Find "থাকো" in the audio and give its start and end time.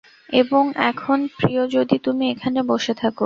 2.93-3.19